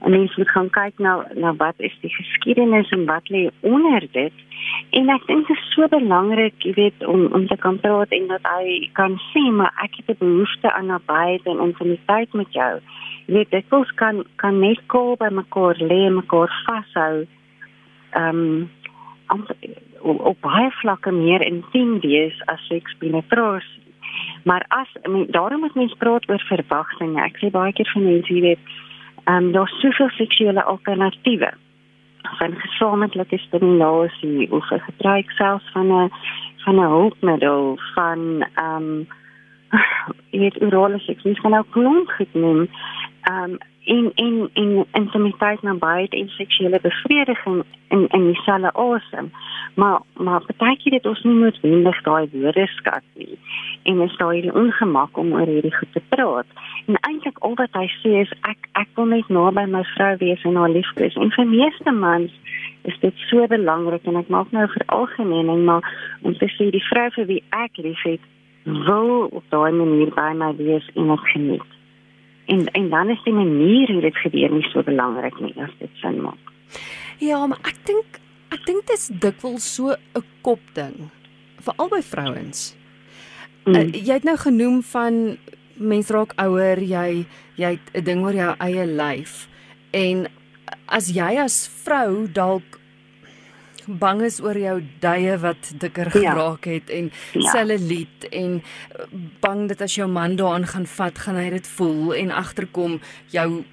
[0.00, 4.06] en mens moet gaan kyk nou nou wat is die geskiedenis en wat lê onder
[4.12, 4.32] dit.
[4.90, 8.26] En ek dink dit is so belangrik jy weet om om te kan praat en
[8.32, 12.72] dat hy kan sê maar ek het 'n behoefte aan nabyheid en intimiteit met jou.
[13.26, 17.26] Jy weet dit kan kan net koop by mekaar lê mekaar vashou
[18.10, 18.70] ehm um,
[20.00, 23.79] op, op baie vlakke meer intiem wees as seks penetrasie.
[24.44, 24.88] Maar as
[25.28, 27.22] daarom moet mens praat oor verwagtinge.
[27.22, 28.62] Ek sê baie keer vir mense, jy weet,
[29.24, 31.52] ehm um, daar's soveel seksuele alternatiewe
[32.38, 36.10] van gesamentlike stimulasie of vir gebruik selfs van 'n
[36.64, 39.06] van 'n hulpmiddel van ehm um,
[40.32, 42.60] jy weet orale seks, mens kan ook klomp genoem.
[42.60, 49.32] Ehm um, en en en intimiteit na baie en seksuele bevrediging in in dieselfde asem.
[49.74, 53.38] Maar maar partykeer dit ons nie noodwendig daai woorde skat nie.
[53.82, 56.46] En is hierdie ongemak om oor hierdie goed te praat.
[56.86, 60.44] En eintlik al wat hy sê is ek ek wil net naby my vrou wees
[60.44, 61.14] en haar liefdes.
[61.14, 62.32] En vir meeste mans
[62.82, 65.84] is dit so belangrik en ek maak nou vir algemeening maar
[66.22, 68.20] om te sê die vrou vir wie ek liefhet
[68.64, 71.79] wil op daai manier by my wees en dit geniet
[72.50, 76.02] en en dan is die manier hoe dit gebeur nie so belangrik nie as dit
[76.02, 76.52] sin maak.
[77.22, 81.10] Ja, maar ek dink ek dink dit is dikwels so 'n kop ding
[81.60, 82.74] vir albei vrouens.
[83.64, 83.74] Mm.
[83.74, 85.36] Uh, jy het nou genoem van
[85.76, 89.48] mens raak ouer, jy jy het 'n ding oor jou eie lyf
[89.92, 90.26] en
[90.88, 92.79] as jy as vrou dalk
[93.98, 96.32] bang is oor jou duie wat dikker ja.
[96.32, 97.50] geraak het en ja.
[97.50, 98.62] selluliet en
[99.40, 103.00] bang dat as jou man daaraan gaan vat, gaan hy dit voel en agterkom
[103.34, 103.64] jou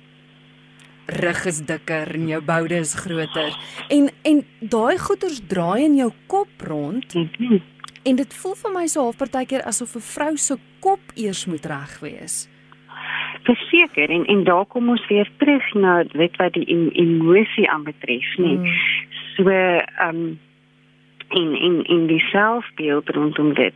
[1.07, 3.55] rug is dikker en jou boude is groter.
[3.87, 7.13] En en daai goeters draai in jou kop rond.
[7.13, 7.61] Mm -hmm.
[8.03, 11.65] En dit voel vir my so half partykeer asof 'n vrou se kop eers moet
[11.65, 12.49] reg wees.
[13.43, 18.57] Verseker en en daar kom ons weer terug na weet wat die emosie aanbetref, nee.
[18.57, 18.65] Mm
[19.37, 20.39] so ehm um,
[21.29, 23.73] in in in die selfbeeld rondom dit.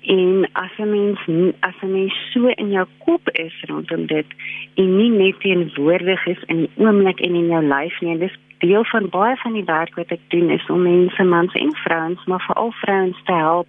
[0.00, 1.18] En as 'n mens
[1.60, 4.26] as 'n mens so in jou kop is rondom dit
[4.74, 8.84] en nie net teenwoordig is in die oomblik en in jou lyf nie, dis deel
[8.84, 12.40] van baie van die werk wat ek doen is om mense mans en vrouens, maar
[12.40, 13.68] veral vrouens te help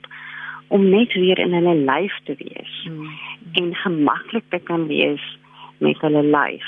[0.67, 3.08] om net weer in hulle lyf te wees mm.
[3.52, 5.38] en gemaklik te kan wees
[5.78, 6.67] met hulle lyf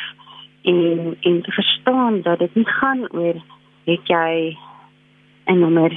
[0.64, 3.36] en en te verstaan dat dit nie gaan oor
[3.86, 4.58] het jy
[5.46, 5.92] 'n nommer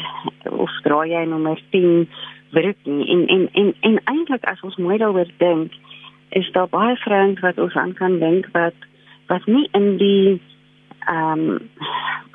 [0.51, 2.09] of draai jy nommer 10
[2.51, 3.09] werk nie.
[3.09, 5.72] En en en, en eintlik as ons mooi daaroor dink
[6.29, 8.75] is daar baie vrouens wat ons aan kan dink wat
[9.27, 10.40] wat nie in die
[11.07, 11.70] ehm um,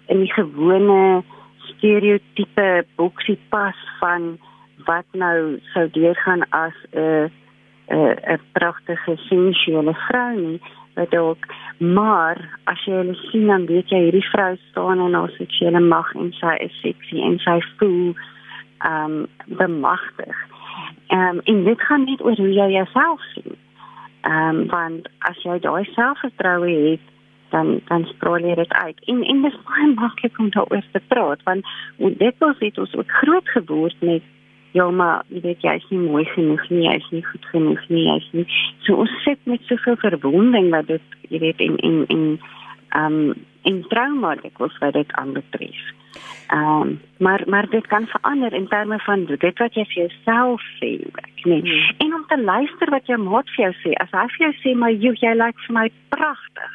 [0.07, 1.23] in die gewone
[1.57, 4.37] stereotipe boksie pas van
[4.85, 7.31] wat nou sou deurgaan as 'n
[7.89, 10.61] 'n 'n pragtige sensuele vrou nie
[10.95, 11.45] wat ook
[11.81, 16.11] maar as jy hulle sien dan weet jy hierdie vrou staan in haar seksuele mag
[16.13, 18.13] en sy is seksie en sy voel
[18.81, 20.37] ehm um, bemagtig.
[21.07, 23.57] Ehm um, en dit gaan nie oor hoe jy jouself sien.
[24.21, 27.07] Ehm um, want as jy daai selfvertroue het
[27.49, 29.01] dan dan spraak jy dit uit.
[29.05, 31.65] En en dit is baie maklik om daaroor te praat want
[31.97, 34.21] dit was dit ons ook groot geword met
[34.71, 37.85] ja maar jy weet jy is nie mooi genoeg nie jy is nie goed genoeg
[37.89, 38.47] nie jy is nie
[38.87, 42.25] so ons sit met soveel verwonding wat dit jy weet in in in
[42.91, 45.81] ehm um, in trauma dit was wat dit aanbetref.
[46.47, 50.61] Ehm um, maar maar dit kan verander in terme van dit wat jy vir jouself
[50.79, 50.89] sê
[51.43, 51.95] nee hmm.
[51.97, 54.75] en om te luister wat jou maat vir jou sê as hy vir jou sê
[54.77, 56.73] maar jy jy lyk vir my pragtig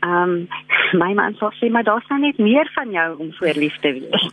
[0.00, 0.48] Ehm um,
[0.92, 4.26] my man sê sy maar daar's nou net meer van jou om voorlief te wees.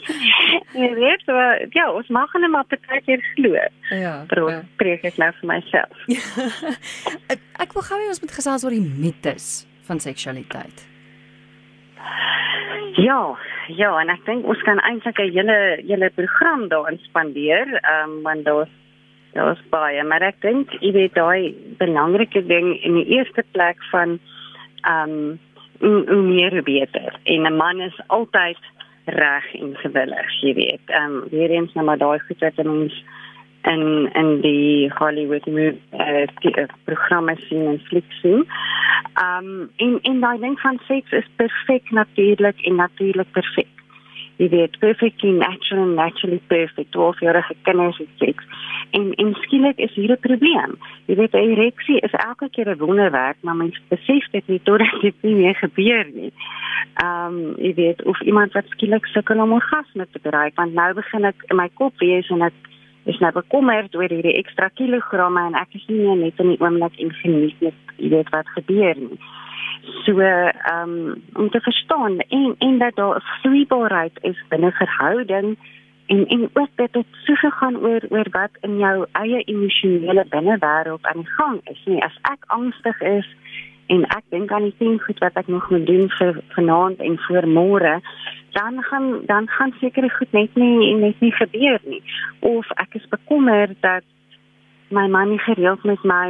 [0.80, 1.34] Jy weet so
[1.74, 3.58] ja, ons mag hulle maar baie keer glo.
[3.90, 4.14] Ja.
[4.30, 4.62] Pro ja.
[4.80, 6.06] preek ek nou vir myself.
[7.32, 10.86] ek, ek wil gou hê ons moet gesels oor die mites van seksualiteit.
[13.00, 13.34] Ja,
[13.74, 18.22] ja, en ek dink ons kan eintlik 'n hele hele program daarin spandeer, ehm um,
[18.22, 18.72] want daar's
[19.34, 24.18] daar's baie, maar ek dink jy weet daai belangrike ding in die eerste plek van
[24.88, 25.38] um
[25.78, 28.58] hoe meer beter en 'n man is altyd
[29.04, 30.84] reg en gewillig, jy weet.
[31.00, 33.04] Um weer eens nou maar daai goed wat ons
[33.62, 38.46] in in die Hollywood movie uh, uh, programme sien en flieks sien.
[39.24, 43.73] Um en en daai ding van seks is perfek natuurlik en natuurlik perfek
[44.36, 48.44] jy weet perfectly natural and naturally perfect of jy reg kinders het seks.
[48.96, 50.76] En en skielik is hier 'n probleem.
[51.06, 55.14] Jy weet ereksie is elke keer 'n wonderwerk maar mens besef dit nie totdat dit
[55.22, 56.32] nie meer gebeur nie.
[56.94, 60.94] Ehm um, jy weet of iemand wat skielik sukkel om orgasme te bereik want nou
[60.94, 62.56] begin ek in my kop wees en ek
[63.04, 66.98] is nou bekommerd oor hierdie ekstra kilogramme en ek is nie net in die oomblik
[66.98, 69.18] en geniet net jy weet wat gebeur nie
[70.04, 75.56] so ehm um, om te verstaan en en dat daar 'n vloeibaarheid is binne verhouding
[76.06, 81.06] en en ook dat dit so gegaan oor oor wat in jou eie emosionele binnewêreld
[81.06, 82.02] aan die gang is nie.
[82.02, 83.36] As ek angstig is
[83.86, 87.18] en ek dink aan die ding goed wat ek nog moet doen vir vanaand en
[87.18, 88.00] vir môre
[88.54, 92.02] dan gaan dan gaan sekere goed net nie net nie gebeur nie.
[92.40, 94.04] Of ek is bekommerd dat
[94.94, 96.28] my man nie gereeld met my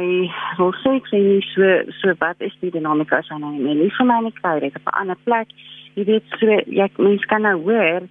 [0.57, 3.77] wil sê ek sê nie so so wat is die dinamika as hy nou nie
[3.81, 5.49] lief vir my nie kry dit op 'n ander plek.
[5.95, 8.07] Jy weet so jy mens kan nou hoor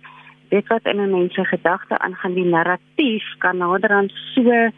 [0.54, 4.70] dit wat in 'n mens se gedagte aangaan die narratief kan naderhand so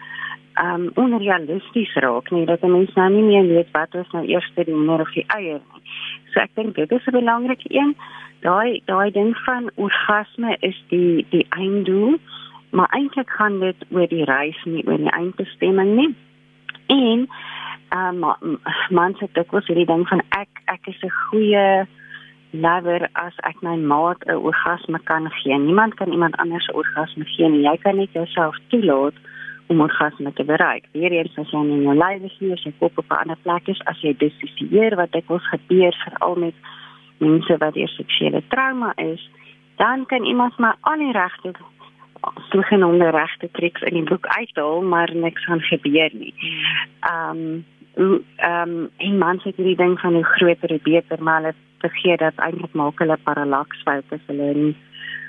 [0.65, 4.53] um onrealisties raak nie dat 'n mens nou nie meer weet wat is nou eers
[4.55, 5.83] die moeder of die eier nie.
[6.33, 7.97] So ek dink dit is 'n belangrike een.
[8.41, 12.19] Daai daai ding van orgasme is die die einddoel
[12.71, 16.15] maar eintlik gaan dit oor die reis nie oor die eindbestemming nie.
[16.87, 17.29] En
[17.89, 18.59] ehm um,
[18.91, 21.87] mans het dit was hierdie ding van ek ek is 'n goeie
[22.51, 25.59] lover as ek my maat 'n orgasme kan gee.
[25.59, 27.63] Niemand kan iemand anders 'n orgasme gee nie.
[27.63, 29.15] Jy kan net jouself toelaat
[29.67, 30.85] om orgasme te bereik.
[30.93, 34.01] Weereens as jy in jou lewe sien as jy op 'n ander plek is, as
[34.01, 36.55] jy dissosieer wat ek ons gebeur veral met
[37.19, 39.31] mense wat deur seksuele trauma is,
[39.77, 41.53] dan kan iemand maar al die regte
[42.35, 46.35] sogenaamde regte triks in die boek uithaal, maar niks gaan gebeur nie.
[47.01, 47.63] Ehm
[47.95, 51.55] um, ehm um, en mans het hierdie ding van hoe groter hoe beter, maar hulle
[51.79, 54.77] vergeet dat eintlik maak hulle parallax foute as hulle in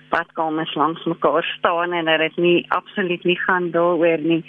[0.09, 4.43] badkamers langs mekaar staan en dit nie absoluut nie gaan daaroor nie.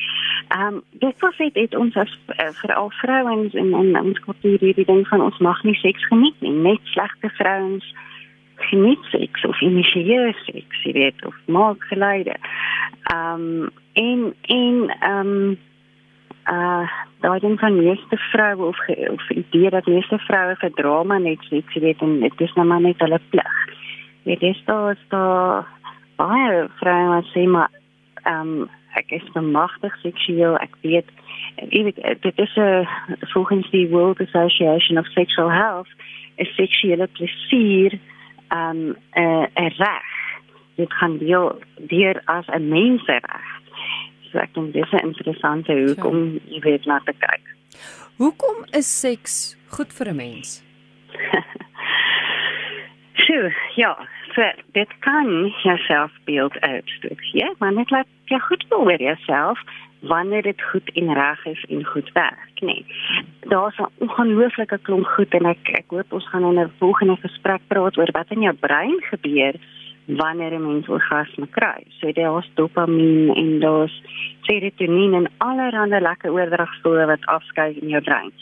[0.48, 4.58] Ehm um, dit was dit het ons as uh, veral vrouens en en ons kultuur
[4.58, 7.94] hierdie ding van ons mag nie seks geniet nie, net slegte vrouens
[8.70, 12.36] geniet seks of initieer seks, jy weet, of maak geleide.
[13.12, 15.58] Ehm um, en en ehm um,
[16.52, 16.88] uh
[17.20, 18.78] daai ding van meeste vroue of
[19.10, 22.80] of idee dat meeste vroue vir drama net jy weet, en dit is nou maar
[22.80, 23.58] net hulle plig.
[24.22, 25.66] Weet jy, daar is daar
[26.16, 27.70] baie vroue wat sê maar
[28.24, 31.10] ehm um, ek is bemagtig seksueel, ek weet
[31.70, 32.86] jy weet dit is 'n
[33.34, 35.92] volgens die World Association of Sexual Health
[36.36, 37.98] is seksuele plesier
[38.51, 40.07] um 'n 'n reg.
[40.76, 43.46] Dit gaan deel deur as 'n mensereg.
[44.30, 47.44] So ek dink dis 'n interessante hoekom jy weet na te kyk.
[48.16, 50.64] Hoekom is seks goed vir 'n mens?
[53.22, 54.42] Sjoe, ja, so
[54.72, 59.59] dit kan jouself beeld uitstoot, ja, maar net laat jy goed voel oor jouself
[60.01, 62.86] wanneer dit goed en reg is en goed werk, nee.
[63.40, 67.61] Daar's 'n ongelooflike klomp goed en ek ek hoop ons gaan in 'n volgende gesprek
[67.66, 69.55] praat oor wat in jou brein gebeur
[70.07, 71.82] wanneer 'n mens orgasme kry.
[71.88, 74.03] So daar's dopamien en daar's
[74.40, 78.32] serotonien en allerlei lekker oordragstowwe wat afskei in jou brein.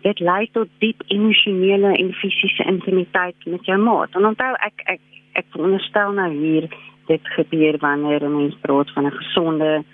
[0.00, 4.08] Dit lei tot diep emosionele en fisiese intimiteit met jou maat.
[4.10, 5.00] En onthou ek ek
[5.32, 6.68] ek veronderstel nou hier
[7.06, 9.84] dit gebeur wanneer 'n mens praat van 'n gesonde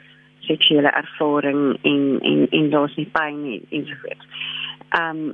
[0.51, 4.29] seksuele ervaring en en en daar's nie pyn nie en so voort.
[4.99, 5.31] Ehm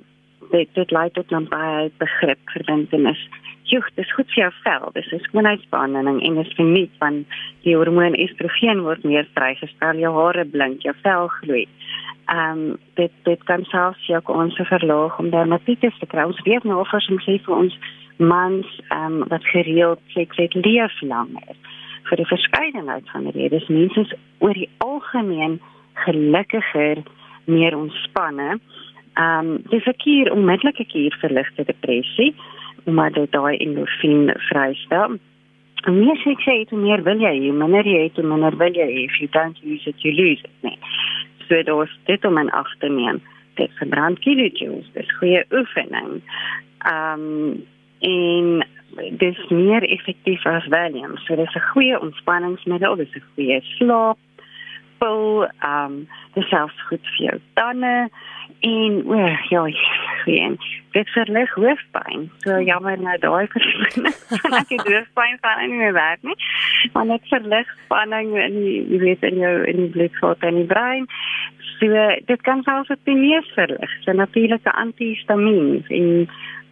[0.51, 3.23] dit dit lei tot 'n baie begrip verbintenis
[3.71, 4.91] joh, dis goed vir jou vel.
[4.95, 7.25] Dis skoonheidsbehandeling en is geniet van
[7.64, 11.67] die hormoon estrogen word meer vrygestel, jou hare blink, jou vel gloei.
[12.27, 16.27] Ehm um, dit dit kan selfs jou kans verlaag om dermatitis te kry.
[16.27, 17.79] Ons weet nou of ons sê vir ons
[18.19, 21.55] mans ehm um, wat gereeld seks het leef langer
[22.09, 23.69] vir die verskeidenheid van redes.
[23.69, 25.61] Mense is oor die algemeen
[26.05, 27.03] gelukkiger,
[27.45, 28.59] meer ontspanne.
[29.17, 32.35] Ehm um, 'n kuur onmiddellike kuur vir ligte depressie
[32.87, 35.19] omdat dit daai endorfien vrystel.
[35.87, 38.57] En meer sê ek sê hoe meer wil jy, hoe minder jy het, hoe minder
[38.57, 38.87] wil jy.
[39.05, 40.55] If you don't use it, you lose it.
[40.63, 40.79] Nee.
[41.47, 43.21] So dit is dit om 'n ag te neem.
[43.55, 46.23] Dit verbrand kilojoules, dis goeie oefening.
[46.79, 47.67] Ehm um,
[48.07, 48.67] en
[49.21, 51.17] dis meer effektief as Valium.
[51.25, 54.19] So dis 'n goeie ontspanningsmiddel, dis 'n goeie slaap
[54.99, 58.09] pil, ehm um, dis selfs goed vir jou tande
[58.61, 59.65] en o, ja,
[60.25, 60.59] geen.
[60.91, 62.31] Dit verlig hoofpyn.
[62.39, 64.15] So jammer nou daai verskoning.
[64.61, 66.37] ek het hoofpyn van nie meer werk nie.
[66.93, 71.09] Maar net verlig spanning in jy weet in jou in die bloedvat en die brein.
[71.77, 73.93] So dit kan selfs op die neus verlig.
[74.05, 76.29] So natuurlike antihistamiens en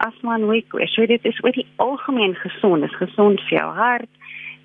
[0.06, 0.72] asma en week.
[0.96, 2.86] So dit is oor die algemeen gesond.
[2.86, 4.10] Dit is gesond vir jou hart.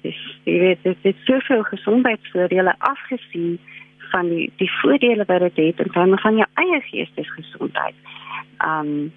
[0.08, 3.60] Dis jy weet dit het soveel gesondheidsvoordele afgesien
[4.12, 7.96] van die die voordele wat dit het in terme van jou eie geestesgesondheid.
[8.66, 9.12] Um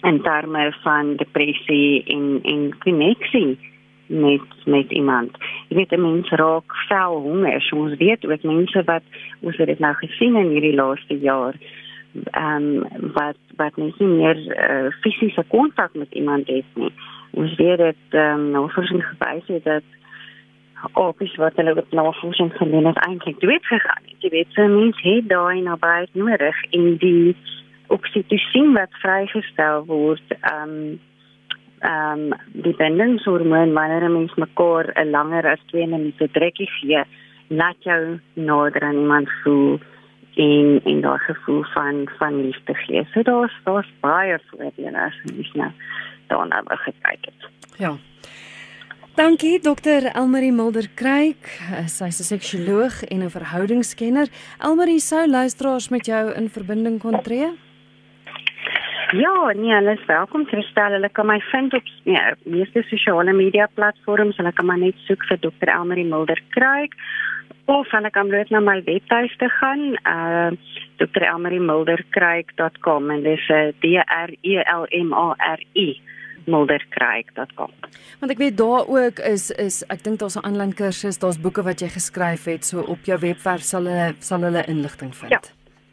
[0.00, 3.58] en terme van depressie en en koneksie
[4.06, 5.36] met met iemand.
[5.68, 7.60] Jy weet mense raak vel honger.
[7.62, 9.02] So ons weet ook mense wat
[9.40, 11.56] ons het dit nou gesien in hierdie laaste jaar
[12.38, 12.84] um
[13.16, 16.92] wat wat nie meer uh, fisiese kontak met iemand het nie.
[17.30, 19.82] Ons weet dit ehm um, nou voorsien gewys het dat
[20.92, 24.18] opis wat hulle met navorsing gedoen het eintlik dood gegaan het.
[24.18, 27.36] Jy weet, so mens het daai nabyheid nodig en die
[27.86, 31.00] oksitosien wat vrygestel word, ehm um,
[31.82, 37.02] ehm um, die bindingshormoon wanneer 'n mens mekaar 'n langer as 2 minute drukkie gee,
[37.48, 39.80] laat jou nader aan iemand voel
[40.34, 43.06] en en daai gevoel van van liefde gee.
[43.12, 45.70] So daar's daar's baie voordele as jy nou
[46.26, 47.50] daarna gekyk het.
[47.76, 47.96] Ja.
[49.12, 51.44] Dankie dokter Elmarie Mulder Kruik.
[51.84, 54.28] Sy's 'n seksuoloog en 'n verhoudingskenner.
[54.58, 57.48] Elmarie sou luisteraars met jou in verbinding kon tree.
[59.10, 60.92] Ja, nee, hulle is welkom te stel.
[60.92, 64.36] Hulle kan my vind op ja, meeste sosiale media platforms.
[64.36, 66.94] Hulle kan maar net soek vir dokter Elmarie Mulder Kruik
[67.64, 70.50] of hulle kan net na my webtuiste gaan, uh
[70.96, 76.00] drelmariemulderkruik.com en dis uh, D R E L M A R I
[76.46, 77.70] mulderkruik.com.
[78.20, 81.62] Want ek weet daar ook is is ek dink daar's 'n aanlyn kursus, daar's boeke
[81.62, 85.30] wat jy geskryf het, so op jou webwerf sal hulle sal hulle inligting vind.
[85.30, 85.40] Ja.